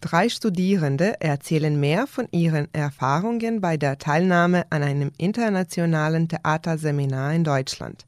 [0.00, 7.42] Drei Studierende erzählen mehr von ihren Erfahrungen bei der Teilnahme an einem internationalen Theaterseminar in
[7.42, 8.06] Deutschland.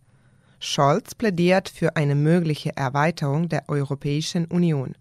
[0.61, 4.95] Scholz plädiert für eine mögliche Erweiterung der Europäischen Union.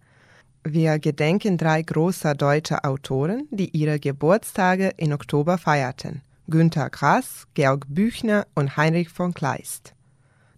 [0.64, 6.22] Wir gedenken drei großer deutscher Autoren, die ihre Geburtstage im Oktober feierten.
[6.48, 9.94] Günter Grass, Georg Büchner und Heinrich von Kleist.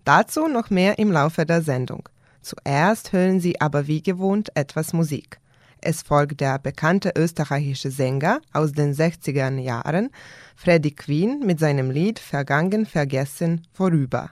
[0.05, 2.09] Dazu noch mehr im Laufe der Sendung.
[2.41, 5.42] Zuerst hören Sie aber wie gewohnt etwas Musik.
[5.85, 10.11] Es folgt der bekannte österreichische Sänger aus den 60er Jahren,
[10.55, 14.31] Freddie Queen, mit seinem Lied Vergangen, Vergessen, Vorüber.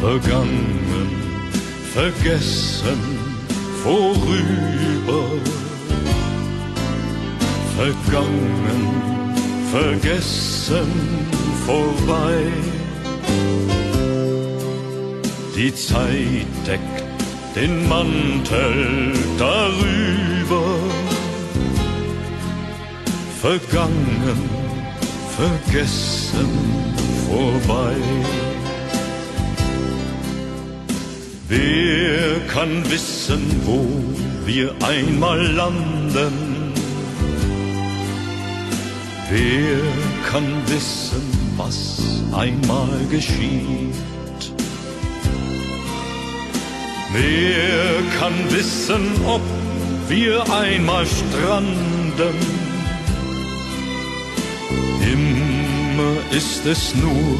[0.00, 1.08] Vergangen,
[1.92, 3.23] vergessen,
[3.84, 5.24] vorüber.
[7.76, 8.82] Vergangen,
[9.70, 10.90] vergessen,
[11.66, 12.38] vorbei.
[15.54, 17.04] Die Zeit deckt
[17.54, 20.64] den Mantel darüber.
[23.42, 24.40] Vergangen,
[25.36, 26.48] vergessen,
[27.28, 27.96] vorbei.
[31.48, 31.93] Wer
[32.64, 33.86] kann wissen, wo
[34.46, 36.72] wir einmal landen?
[39.28, 39.80] Wer
[40.30, 41.22] kann wissen,
[41.58, 42.00] was
[42.32, 43.94] einmal geschieht?
[47.12, 49.42] Wer kann wissen, ob
[50.08, 52.38] wir einmal stranden?
[55.12, 57.36] Immer ist es nur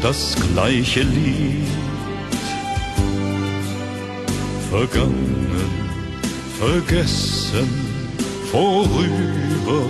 [0.00, 1.81] das gleiche Lied.
[4.72, 5.68] Vergangen,
[6.58, 7.68] vergessen,
[8.50, 9.84] vorüber.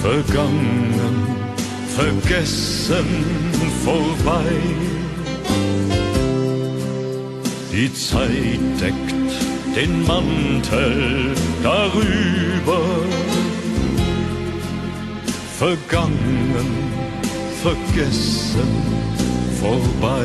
[0.00, 1.16] Vergangen,
[1.94, 3.04] vergessen,
[3.84, 4.54] vorbei.
[7.70, 12.80] Die Zeit deckt den Mantel darüber.
[15.58, 16.70] Vergangen,
[17.62, 18.70] vergessen,
[19.60, 20.24] vorbei.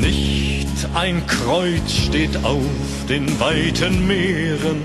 [0.00, 2.64] Nicht ein Kreuz steht auf
[3.08, 4.80] den weiten Meeren,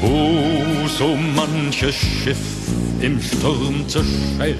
[0.00, 2.38] wo so manches Schiff
[3.00, 4.56] im Sturm zerschellt.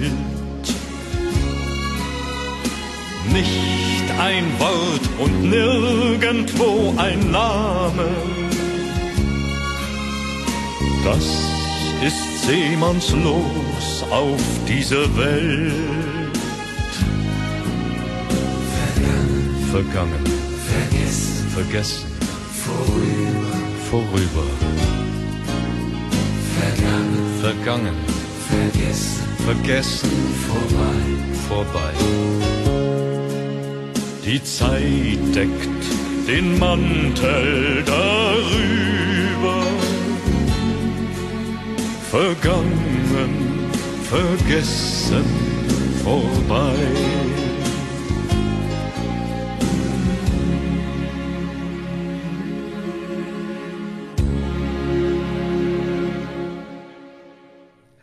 [3.31, 8.09] Nicht ein Wort und nirgendwo ein Name.
[11.05, 11.25] Das
[12.05, 16.12] ist seemannslos auf dieser Welt.
[19.73, 20.23] Vergangen,
[20.67, 22.05] Vergessen, vergessen,
[22.63, 23.57] vorüber,
[23.89, 24.47] vorüber.
[26.59, 27.97] vergangen, Vergangen,
[28.49, 30.11] vergessen, vergessen,
[30.47, 31.01] vorbei.
[31.49, 31.93] vorbei.
[34.23, 35.83] Die Zeit deckt
[36.27, 39.63] den Mantel darüber.
[42.11, 43.31] Vergangen,
[44.07, 45.25] vergessen,
[46.03, 47.42] vorbei.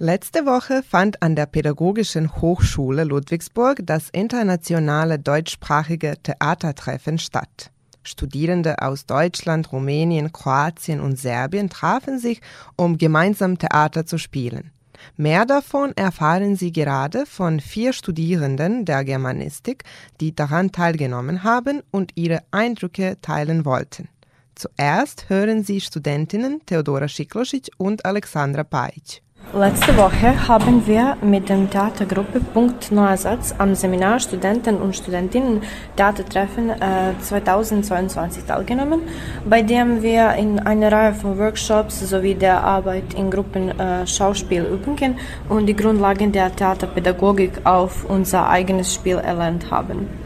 [0.02, 7.70] Letzte Woche fand an der Pädagogischen Hochschule Ludwigsburg das internationale deutschsprachige Theatertreffen statt.
[8.02, 12.40] Studierende aus Deutschland, Rumänien, Kroatien und Serbien trafen sich,
[12.76, 14.70] um gemeinsam Theater zu spielen.
[15.18, 19.84] Mehr davon erfahren Sie gerade von vier Studierenden der Germanistik,
[20.18, 24.08] die daran teilgenommen haben und ihre Eindrücke teilen wollten.
[24.54, 29.20] Zuerst hören Sie Studentinnen Theodora Schiklosic und Alexandra Pajic.
[29.52, 35.62] Letzte Woche haben wir mit der Theatergruppe Punkt Neusatz am Seminar Studenten und Studentinnen
[35.96, 39.00] Theatertreffen äh, 2022 teilgenommen,
[39.44, 44.62] bei dem wir in einer Reihe von Workshops sowie der Arbeit in Gruppen äh, Schauspiel
[44.62, 45.16] üben
[45.48, 50.19] und die Grundlagen der Theaterpädagogik auf unser eigenes Spiel erlernt haben.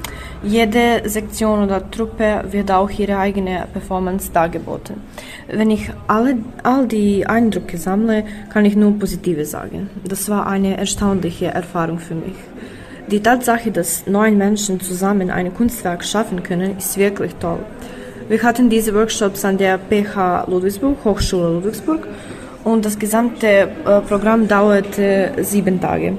[0.44, 4.96] Jede Sektion oder Truppe wird auch ihre eigene Performance dargeboten.
[5.48, 9.88] Wenn ich alle, all die Eindrücke sammle, kann ich nur positive sagen.
[10.06, 12.34] Das war eine erstaunliche Erfahrung für mich.
[13.10, 17.60] Die Tatsache, dass neun Menschen zusammen ein Kunstwerk schaffen können, ist wirklich toll.
[18.28, 22.06] Wir hatten diese Workshops an der PH Ludwigsburg, Hochschule Ludwigsburg,
[22.64, 26.16] und das gesamte äh, Programm dauerte sieben Tage.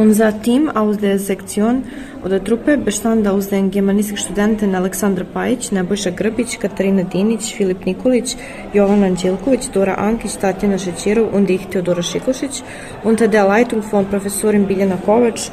[0.00, 1.84] Unser Team aus der Sektion
[2.24, 8.36] oder Truppe bestand aus den Germanistikstudenten Alexandra Pajic, Nebojša Grbić, Katarina Dinić, Filip Nikolić,
[8.72, 12.62] Jovan Anđelković, Dora Ankić, Tatjana Šećerov und ich, Theodora Schiklušić,
[13.04, 15.50] unter der Leitung von Professorin Biljana Kovac,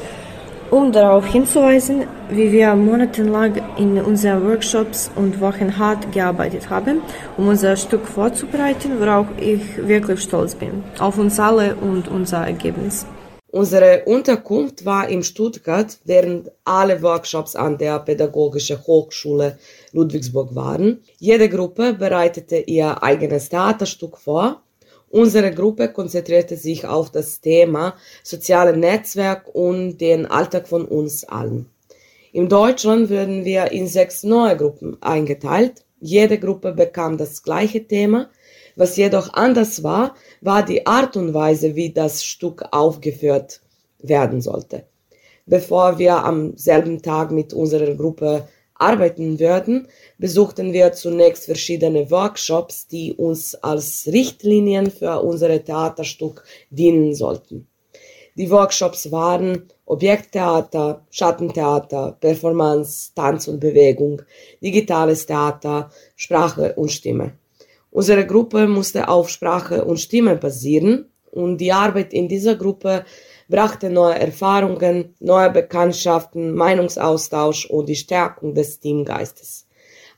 [0.72, 7.02] um darauf hinzuweisen, wie wir monatelang in unseren Workshops und Wochen hart gearbeitet haben,
[7.38, 10.84] um unser Stück vorzubereiten, worauf ich wirklich stolz bin.
[11.00, 13.06] Auf uns alle und unser Ergebnis.
[13.50, 19.58] Unsere Unterkunft war in Stuttgart, während alle Workshops an der Pädagogischen Hochschule
[19.94, 21.02] Ludwigsburg waren.
[21.18, 24.64] Jede Gruppe bereitete ihr eigenes Theaterstück vor.
[25.10, 31.70] Unsere Gruppe konzentrierte sich auf das Thema soziale Netzwerk und den Alltag von uns allen.
[32.34, 35.86] In Deutschland würden wir in sechs neue Gruppen eingeteilt.
[36.02, 38.30] Jede Gruppe bekam das gleiche Thema.
[38.78, 43.62] Was jedoch anders war, war die Art und Weise, wie das Stück aufgeführt
[43.98, 44.86] werden sollte.
[45.48, 49.88] Bevor wir am selben Tag mit unserer Gruppe arbeiten würden,
[50.20, 57.68] besuchten wir zunächst verschiedene Workshops, die uns als Richtlinien für unser Theaterstück dienen sollten.
[58.36, 64.22] Die Workshops waren Objekttheater, Schattentheater, Performance, Tanz und Bewegung,
[64.62, 67.34] digitales Theater, Sprache und Stimme.
[67.92, 73.06] Unsere Gruppe musste auf Sprache und Stimme basieren und die Arbeit in dieser Gruppe
[73.48, 79.68] brachte neue Erfahrungen, neue Bekanntschaften, Meinungsaustausch und die Stärkung des Teamgeistes.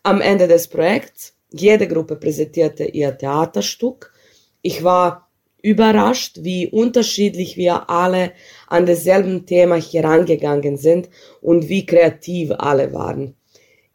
[0.03, 4.13] Am Ende des Projekts, jede Gruppe präsentierte ihr Theaterstück.
[4.61, 5.29] Ich war
[5.61, 8.31] überrascht, wie unterschiedlich wir alle
[8.67, 11.09] an dasselben Thema herangegangen sind
[11.41, 13.35] und wie kreativ alle waren.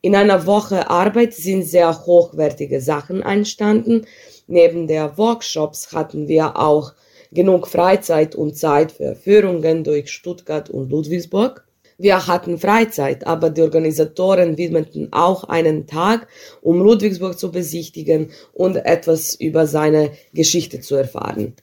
[0.04, 4.04] In einer Woche Arbeit sind sehr hochwertige Sachen entstanden.
[4.46, 6.92] Neben der Workshops hatten wir auch
[7.32, 11.66] genug Freizeit und Zeit für Führungen durch Stuttgart und Ludwigsburg.
[11.96, 16.28] Wir hatten Freizeit, aber die Organisatoren widmeten auch einen Tag,
[16.60, 21.54] um Ludwigsburg zu besichtigen und etwas über seine Geschichte zu erfahren.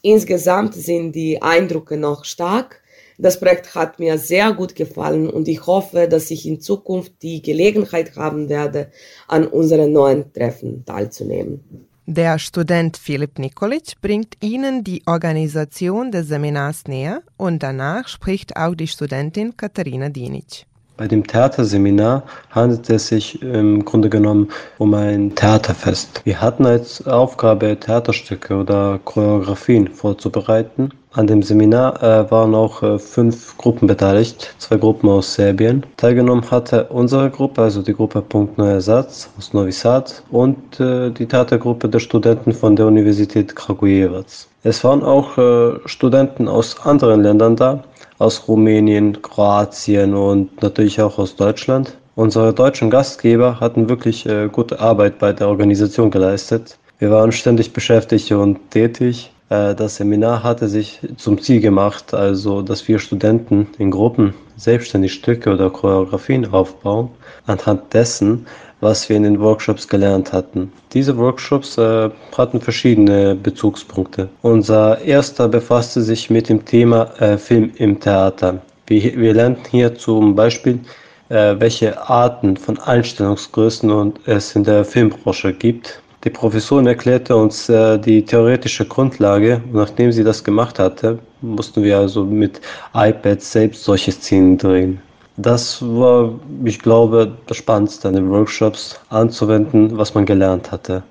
[0.00, 2.80] Insgesamt sind die Eindrücke noch stark.
[3.22, 7.42] Das Projekt hat mir sehr gut gefallen und ich hoffe, dass ich in Zukunft die
[7.42, 8.90] Gelegenheit haben werde,
[9.28, 11.60] an unseren neuen Treffen teilzunehmen.
[12.06, 18.74] Der Student Philipp Nikolic bringt Ihnen die Organisation des Seminars näher und danach spricht auch
[18.74, 20.64] die Studentin Katharina Dinic.
[21.00, 26.20] Bei dem Theaterseminar handelt es sich im Grunde genommen um ein Theaterfest.
[26.26, 30.90] Wir hatten als Aufgabe, Theaterstücke oder Choreografien vorzubereiten.
[31.12, 35.86] An dem Seminar äh, waren auch äh, fünf Gruppen beteiligt, zwei Gruppen aus Serbien.
[35.96, 41.10] Teilgenommen hatte unsere Gruppe, also die Gruppe Punkt Neuer Satz aus Novi Sad und äh,
[41.10, 44.26] die Theatergruppe der Studenten von der Universität Kragujevac.
[44.62, 47.82] Es waren auch äh, Studenten aus anderen Ländern da,
[48.20, 51.96] aus Rumänien, Kroatien und natürlich auch aus Deutschland.
[52.14, 56.78] Unsere deutschen Gastgeber hatten wirklich äh, gute Arbeit bei der Organisation geleistet.
[56.98, 59.32] Wir waren ständig beschäftigt und tätig.
[59.48, 65.14] Äh, das Seminar hatte sich zum Ziel gemacht, also dass wir Studenten in Gruppen selbstständig
[65.14, 67.08] Stücke oder Choreografien aufbauen,
[67.46, 68.46] anhand dessen,
[68.80, 70.72] was wir in den Workshops gelernt hatten.
[70.92, 74.28] Diese Workshops äh, hatten verschiedene Bezugspunkte.
[74.42, 78.60] Unser erster befasste sich mit dem Thema äh, Film im Theater.
[78.86, 80.80] Wir, wir lernten hier zum Beispiel,
[81.28, 86.02] äh, welche Arten von Einstellungsgrößen und es in der Filmbranche gibt.
[86.24, 91.82] Die Professorin erklärte uns äh, die theoretische Grundlage und nachdem sie das gemacht hatte, mussten
[91.82, 92.60] wir also mit
[92.94, 95.00] iPads selbst solche Szenen drehen.
[95.42, 101.02] Das war, ich glaube, das Spannendste an den Workshops anzuwenden, was man gelernt hatte.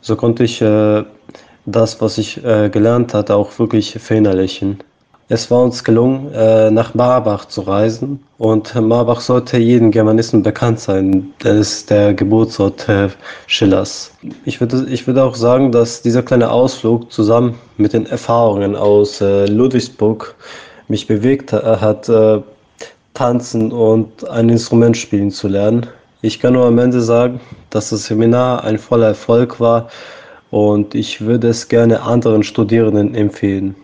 [0.00, 1.02] So konnte ich äh,
[1.66, 4.78] das, was ich äh, gelernt hatte, auch wirklich verinnerlichen.
[5.28, 10.78] Es war uns gelungen, äh, nach Marbach zu reisen und Marbach sollte jedem Germanisten bekannt
[10.78, 13.08] sein, es ist der Geburtsort äh,
[13.48, 14.12] Schillers.
[14.44, 19.20] Ich würde, ich würde auch sagen, dass dieser kleine Ausflug zusammen mit den Erfahrungen aus
[19.20, 20.36] äh, Ludwigsburg
[20.86, 22.10] mich bewegt hat,
[23.14, 25.86] tanzen und ein Instrument spielen zu lernen.
[26.20, 27.40] Ich kann nur am Ende sagen,
[27.70, 29.88] dass das Seminar ein voller Erfolg war
[30.50, 33.74] und ich würde es gerne anderen Studierenden empfehlen.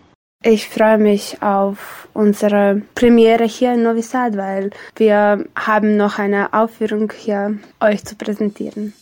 [0.43, 6.53] Ich freue mich auf unsere Premiere hier in Novi Sad, weil wir haben noch eine
[6.53, 8.93] Aufführung hier euch zu präsentieren.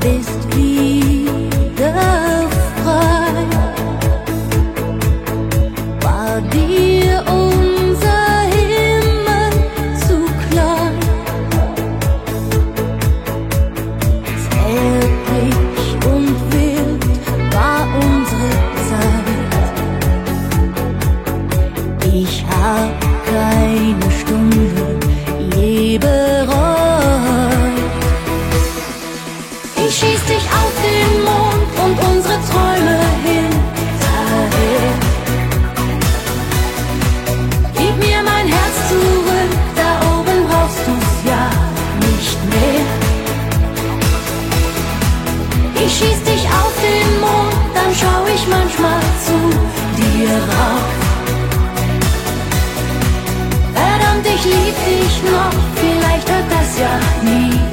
[0.00, 0.99] this dream.
[56.10, 56.90] ないたちは
[57.22, 57.69] み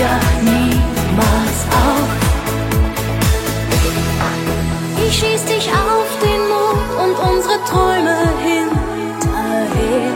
[0.00, 2.10] ja niemals auf.
[5.06, 8.16] Ich schieß dich auf den Mond und unsere Träume
[8.48, 10.12] hinterher.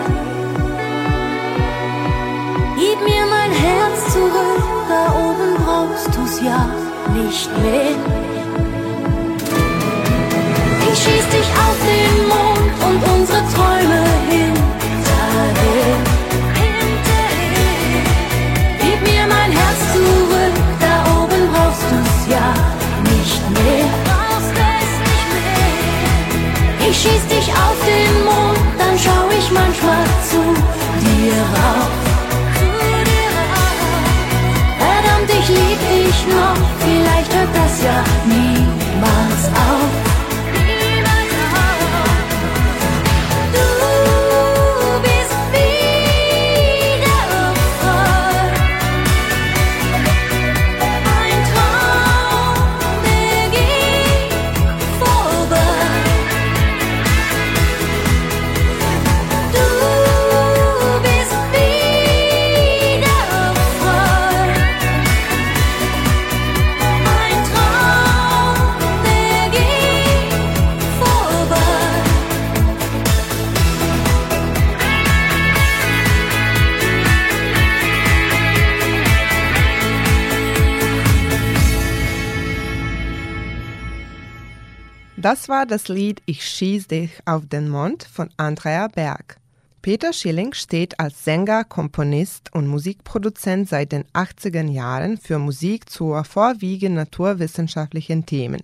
[2.76, 6.66] Gib mir mein Herz zurück, da oben brauchst du's ja
[7.12, 8.13] nicht mehr.
[37.14, 37.33] Das
[85.66, 89.38] das Lied Ich schieß dich auf den Mond von Andrea Berg.
[89.82, 96.20] Peter Schilling steht als Sänger, Komponist und Musikproduzent seit den 80er Jahren für Musik zu
[96.24, 98.62] vorwiegend naturwissenschaftlichen Themen.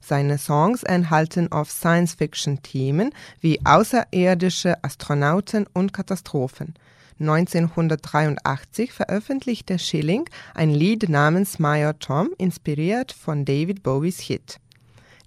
[0.00, 3.10] Seine Songs enthalten oft Science-Fiction-Themen
[3.40, 6.74] wie außerirdische Astronauten und Katastrophen.
[7.20, 14.58] 1983 veröffentlichte Schilling ein Lied namens Major Tom, inspiriert von David Bowies Hit.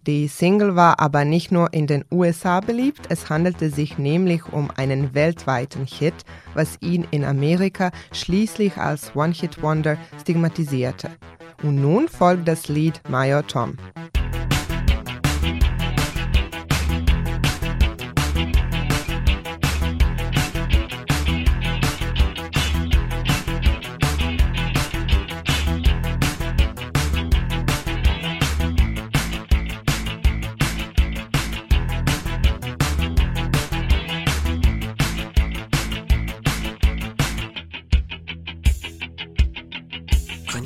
[0.08, 4.72] Die Single war aber nicht nur in den USA beliebt, es handelte sich nämlich um
[4.78, 6.14] einen weltweiten Hit,
[6.54, 11.10] was ihn in Amerika schließlich als One-Hit-Wonder stigmatisierte.
[11.62, 13.76] Und nun folgt das Lied Major Tom.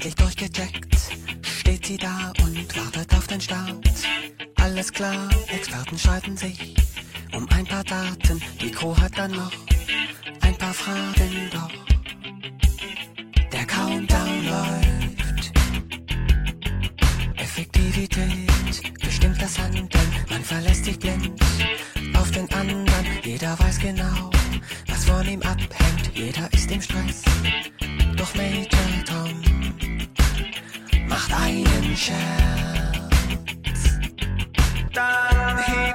[0.02, 0.98] Gecheckt,
[1.44, 3.88] steht sie da und wartet auf den Start.
[4.56, 6.76] Alles klar, Experten streiten sich
[7.34, 8.42] um ein paar Daten.
[8.60, 9.52] Die Crew hat dann noch
[10.42, 11.70] ein paar Fragen, doch
[13.52, 15.52] der Countdown läuft.
[17.36, 19.90] Effektivität bestimmt das Handeln,
[20.30, 21.40] man verlässt sich blind
[22.16, 23.06] auf den anderen.
[23.24, 24.32] Jeder weiß genau,
[24.88, 27.22] was von ihm abhängt, jeder ist im Stress.
[28.18, 29.51] Doch Major Tom
[31.08, 32.18] macht einen Scherz.
[34.94, 35.91] Dann hebt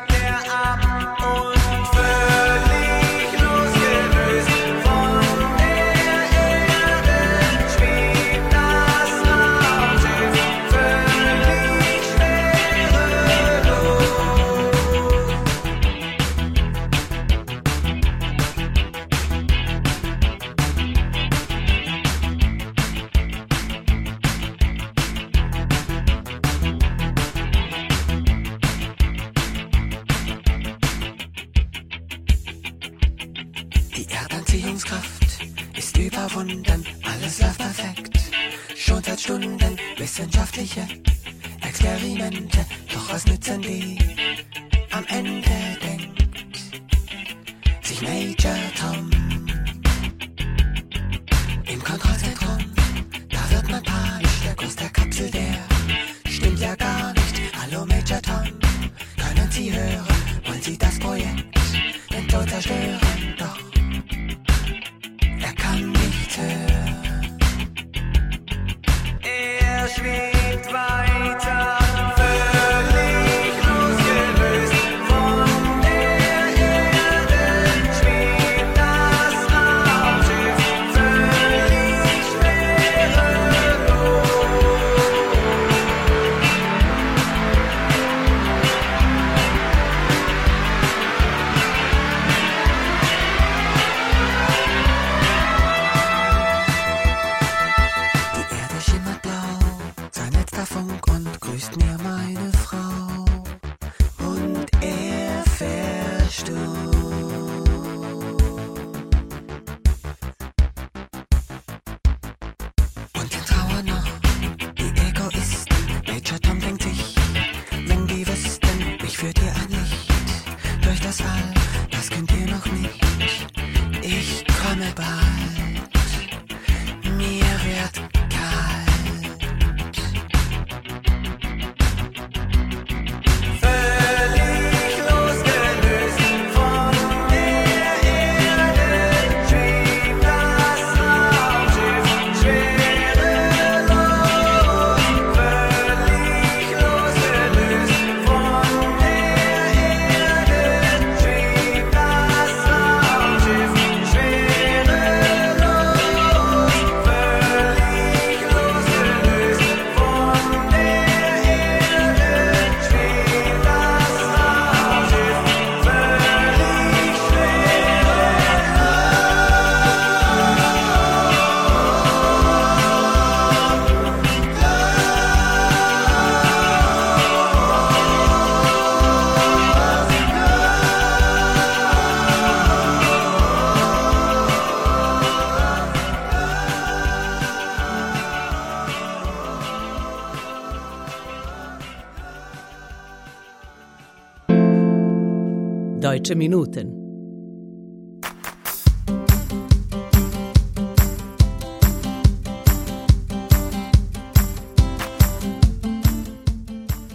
[196.27, 196.93] 15 Minuten.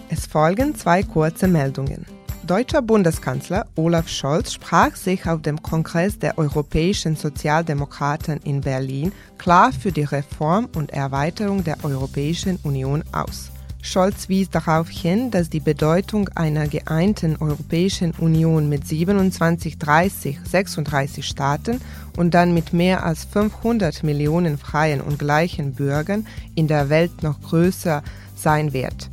[0.08, 2.06] Es folgen zwei kurze Meldungen.
[2.46, 9.72] Deutscher Bundeskanzler Olaf Scholz sprach sich auf dem Kongress der Europäischen Sozialdemokraten in Berlin klar
[9.72, 13.51] für die Reform und Erweiterung der Europäischen Union aus.
[13.84, 21.26] Scholz wies darauf hin, dass die Bedeutung einer geeinten Europäischen Union mit 27, 30, 36
[21.26, 21.80] Staaten
[22.16, 27.42] und dann mit mehr als 500 Millionen freien und gleichen Bürgern in der Welt noch
[27.42, 28.04] größer
[28.36, 29.10] sein wird.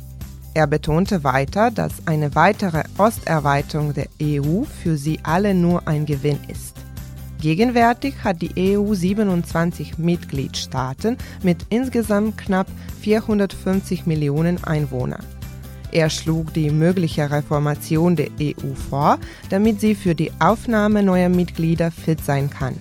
[0.54, 6.38] Er betonte weiter, dass eine weitere Osterweiterung der EU für sie alle nur ein Gewinn
[6.46, 6.79] ist.
[7.40, 12.66] Gegenwärtig hat die EU 27 Mitgliedstaaten mit insgesamt knapp
[13.00, 15.24] 450 Millionen Einwohnern.
[15.90, 21.90] Er schlug die mögliche Reformation der EU vor, damit sie für die Aufnahme neuer Mitglieder
[21.90, 22.76] fit sein kann.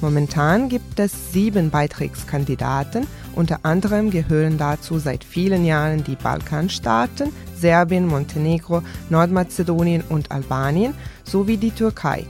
[0.00, 8.06] Momentan gibt es sieben Beitrittskandidaten Unter anderem gehören dazu seit vielen Jahren die Balkanstaaten, Serbien,
[8.06, 10.92] Montenegro, Nordmazedonien und Albanien
[11.24, 12.26] sowie die Türkei.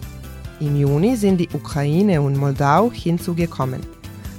[0.62, 3.80] Im Juni sind die Ukraine und Moldau hinzugekommen.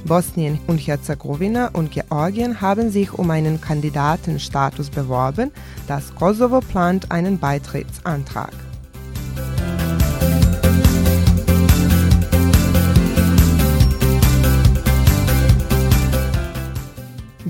[0.05, 5.51] Bosnien und Herzegowina und Georgien haben sich um einen Kandidatenstatus beworben.
[5.85, 8.53] Das Kosovo plant einen Beitrittsantrag.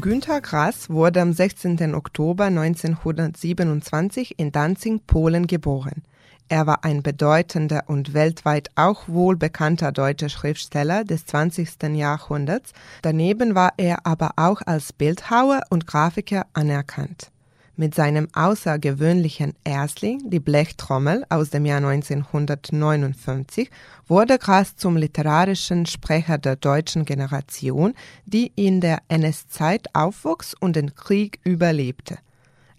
[0.02, 1.94] Günter Grass wurde am 16.
[1.94, 6.02] Oktober 1927 in Danzig, Polen geboren.
[6.50, 11.84] Er war ein bedeutender und weltweit auch wohl bekannter deutscher Schriftsteller des 20.
[11.96, 12.74] Jahrhunderts.
[13.02, 17.32] Daneben war er aber auch als Bildhauer und Grafiker anerkannt.
[17.76, 23.72] Mit seinem außergewöhnlichen Erstling, die Blechtrommel aus dem Jahr 1959,
[24.08, 30.94] wurde Grass zum literarischen Sprecher der deutschen Generation, die in der NS-Zeit aufwuchs und den
[30.94, 32.20] Krieg überlebte.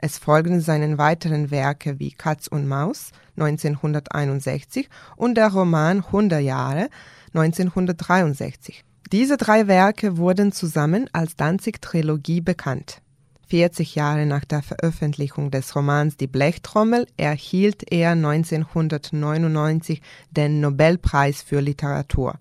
[0.06, 6.90] Es folgen seinen weiteren Werke wie Katz und Maus 1961 und der Roman 100 Jahre
[7.32, 8.84] 1963.
[9.12, 13.00] Diese drei Werke wurden zusammen als Danzig-Trilogie bekannt.
[13.48, 21.60] 40 Jahre nach der Veröffentlichung des Romans Die Blechtrommel erhielt er 1999 den Nobelpreis für
[21.60, 22.34] Literatur.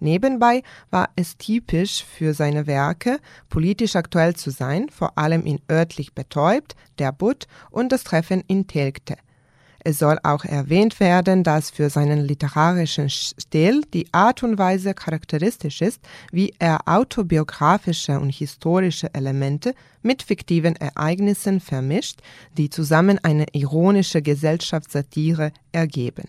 [0.00, 6.14] Nebenbei war es typisch für seine Werke, politisch aktuell zu sein, vor allem in örtlich
[6.14, 9.16] betäubt, der Butt und das Treffen in Telgte.
[9.84, 15.80] Es soll auch erwähnt werden, dass für seinen literarischen Stil die Art und Weise charakteristisch
[15.82, 16.00] ist,
[16.32, 22.20] wie er autobiografische und historische Elemente mit fiktiven Ereignissen vermischt,
[22.56, 26.28] die zusammen eine ironische Gesellschaftssatire ergeben.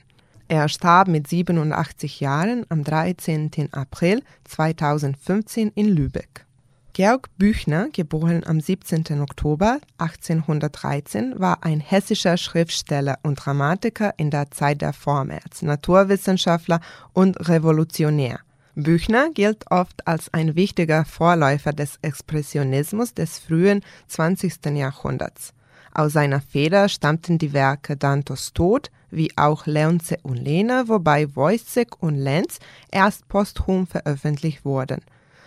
[0.51, 3.69] Er starb mit 87 Jahren am 13.
[3.71, 6.47] April 2015 in Lübeck.
[6.93, 9.21] Georg Büchner, geboren am 17.
[9.21, 16.79] Oktober 1813, war ein hessischer Schriftsteller und Dramatiker in der Zeit der Vormärz, Naturwissenschaftler
[17.13, 18.39] und Revolutionär.
[18.73, 24.65] Büchner gilt oft als ein wichtiger Vorläufer des Expressionismus des frühen 20.
[24.75, 25.53] Jahrhunderts.
[25.93, 31.89] Aus seiner Feder stammten die Werke Dantos Tod, wie auch Leonce und Lena, wobei Wojciech
[31.99, 32.59] und Lenz
[32.91, 35.01] erst posthum veröffentlicht wurden.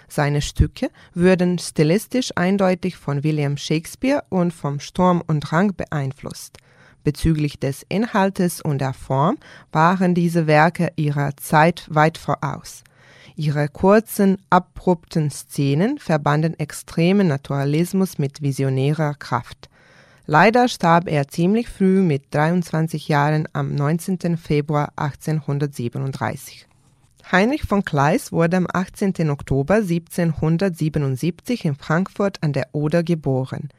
[0.08, 6.58] Seine Stücke würden stilistisch eindeutig von William Shakespeare und vom Sturm und Drang beeinflusst.
[7.02, 9.38] Bezüglich des Inhaltes und der Form
[9.72, 12.84] waren diese Werke ihrer Zeit weit voraus.
[13.36, 19.70] Ihre kurzen, abrupten Szenen verbanden extremen Naturalismus mit visionärer Kraft.
[20.26, 24.36] Leider starb er ziemlich früh mit 23 Jahren am 19.
[24.36, 26.68] Februar 1837.
[27.32, 29.30] Heinrich von Kleist wurde am 18.
[29.30, 33.70] Oktober 1777 in Frankfurt an der Oder geboren.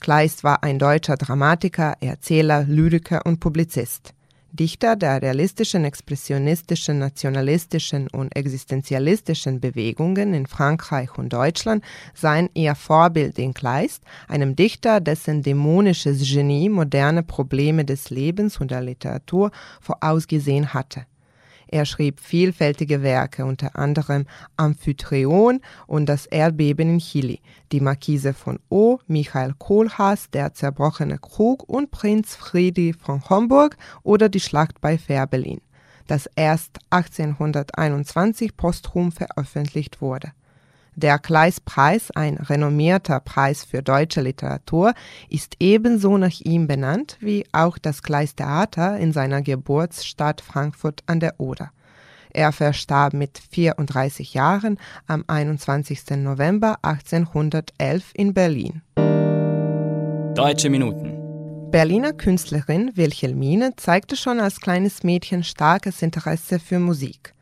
[0.00, 4.12] Kleist war ein deutscher Dramatiker, Erzähler, Lyriker und Publizist.
[4.54, 13.38] Dichter der realistischen, expressionistischen, nationalistischen und existenzialistischen Bewegungen in Frankreich und Deutschland seien ihr Vorbild
[13.38, 20.74] in Kleist, einem Dichter, dessen dämonisches Genie moderne Probleme des Lebens und der Literatur vorausgesehen
[20.74, 21.06] hatte.
[21.72, 24.26] Er schrieb vielfältige Werke, unter anderem
[24.58, 27.38] Amphitryon und Das Erdbeben in Chile,
[27.72, 34.28] Die Markise von O, Michael Kohlhaas, Der zerbrochene Krug und Prinz Friedrich von Homburg oder
[34.28, 35.62] Die Schlacht bei Fährberlin,
[36.08, 40.32] das erst 1821 posthum veröffentlicht wurde.
[40.94, 44.92] Der Kleist-Preis, ein renommierter Preis für deutsche Literatur,
[45.30, 51.40] ist ebenso nach ihm benannt wie auch das Kleist-Theater in seiner Geburtsstadt Frankfurt an der
[51.40, 51.70] Oder.
[52.30, 56.16] Er verstarb mit 34 Jahren am 21.
[56.16, 58.82] November 1811 in Berlin.
[60.34, 61.18] Deutsche Minuten.
[61.70, 67.32] Berliner Künstlerin Wilhelmine zeigte schon als kleines Mädchen starkes Interesse für Musik.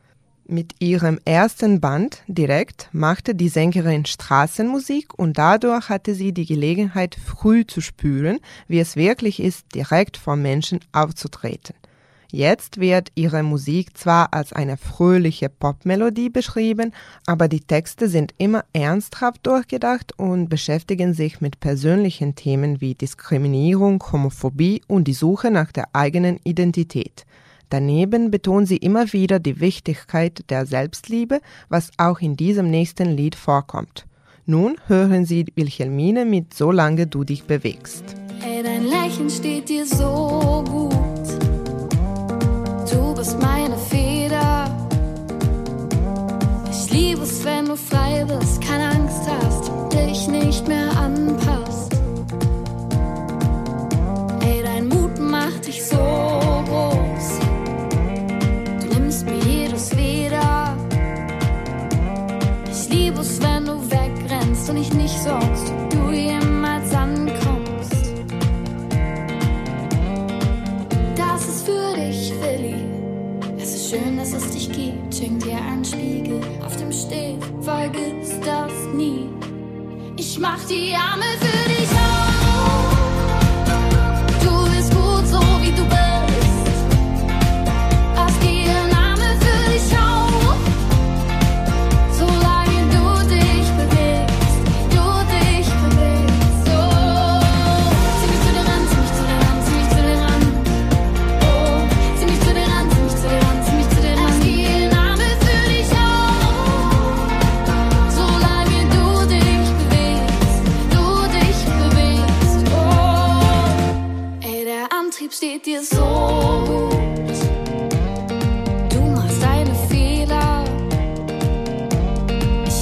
[0.52, 7.14] Mit ihrem ersten Band direkt machte die Sängerin Straßenmusik und dadurch hatte sie die Gelegenheit,
[7.14, 11.76] früh zu spüren, wie es wirklich ist, direkt vor Menschen aufzutreten.
[12.32, 16.94] Jetzt wird ihre Musik zwar als eine fröhliche Popmelodie beschrieben,
[17.26, 24.02] aber die Texte sind immer ernsthaft durchgedacht und beschäftigen sich mit persönlichen Themen wie Diskriminierung,
[24.10, 27.24] Homophobie und die Suche nach der eigenen Identität.
[27.70, 33.36] Daneben betont sie immer wieder die Wichtigkeit der Selbstliebe, was auch in diesem nächsten Lied
[33.36, 34.06] vorkommt.
[34.44, 38.02] Nun hören Sie Wilhelmine mit Solange du dich bewegst.
[38.40, 40.90] Hey, dein Lächeln steht dir so gut.
[42.90, 44.76] Du bist meine Feder.
[46.72, 49.70] Ich liebe es, wenn du frei bist, keine Angst hast.
[49.94, 51.92] dich nicht mehr anpasst.
[54.40, 56.49] Ey, dein Mut macht dich so
[64.60, 68.12] wegrennst und ich nicht sorgst, ob du jemals ankommst.
[71.16, 72.74] Das ist für dich, Willi.
[73.58, 75.14] Es ist schön, dass es dich gibt.
[75.14, 77.36] Schenk dir einen Spiegel auf dem Steg.
[77.60, 79.28] Vergiss das nie.
[80.16, 82.09] Ich mach die Arme für dich auf.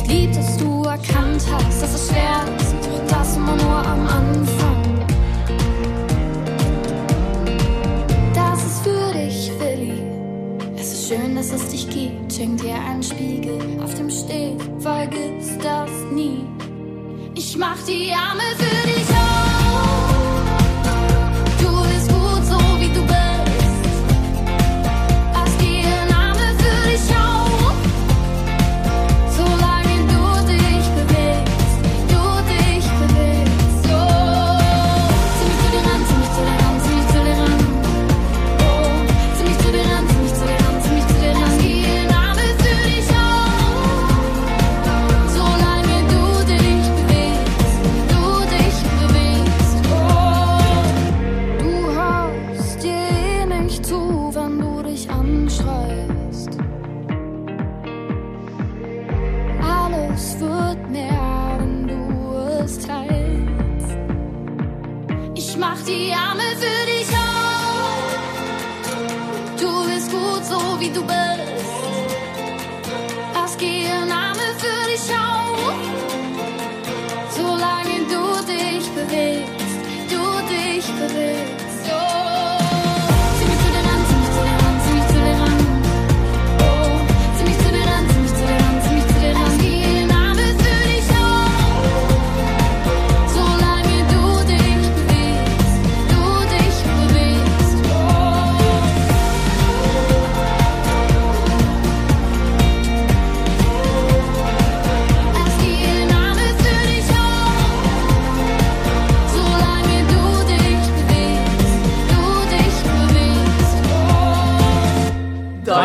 [0.09, 5.07] Lieb, dass du erkannt hast, dass es schwer ist, doch das immer nur am Anfang.
[8.35, 10.03] Das ist für dich, Willi.
[10.77, 12.33] Es ist schön, dass es dich gibt.
[12.33, 14.57] Schenk dir einen Spiegel auf dem Steg.
[14.79, 16.45] Vergiss das nie.
[17.35, 19.89] Ich mach die Arme für dich auf.
[21.61, 21.98] Du
[55.59, 56.51] anschreist.
[59.63, 63.97] Alles wird mehr, wenn du es teilst.
[65.35, 68.19] Ich mach die Arme für dich auf.
[69.61, 71.28] Du bist gut so wie du bist.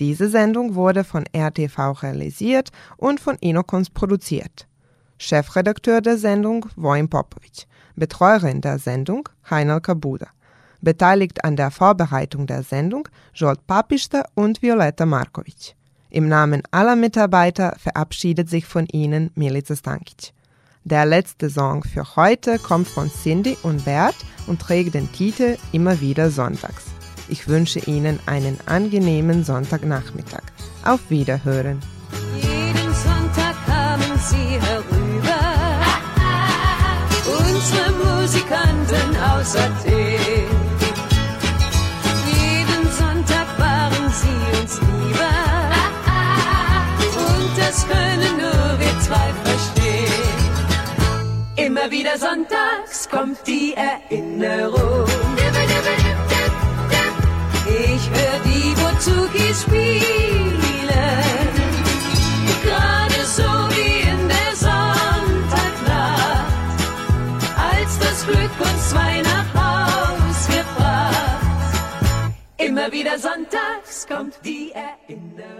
[0.00, 4.66] Diese Sendung wurde von RTV realisiert und von Inokons produziert.
[5.18, 10.28] Chefredakteur der Sendung Vojin Popovic, Betreuerin der Sendung Heinal Kabuda.
[10.80, 15.76] Beteiligt an der Vorbereitung der Sendung Jolt Papista und Violetta Markovic.
[16.08, 20.32] Im Namen aller Mitarbeiter verabschiedet sich von Ihnen Milica Stankic.
[20.82, 26.00] Der letzte Song für heute kommt von Cindy und Bert und trägt den Titel Immer
[26.00, 26.99] wieder Sonntags.
[27.30, 30.42] Ich wünsche Ihnen einen angenehmen Sonntagnachmittag.
[30.84, 31.80] Auf Wiederhören.
[32.34, 35.40] Jeden Sonntag kamen sie herüber.
[37.38, 40.50] Unsere Musikanten aus Athen.
[42.26, 45.36] Jeden Sonntag waren sie uns lieber.
[47.28, 50.40] Und das können nur wir zwei verstehen.
[51.54, 55.29] Immer wieder sonntags kommt die Erinnerung.
[73.00, 75.59] Wieder sonntags kommt die Erinnerung.